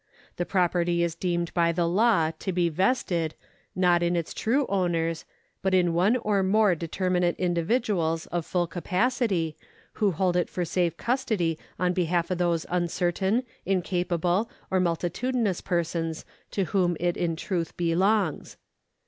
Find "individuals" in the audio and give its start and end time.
7.35-8.25